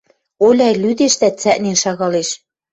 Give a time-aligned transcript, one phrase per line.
[0.45, 2.29] Оляй лӱдеш дӓ цӓкнен шагалеш.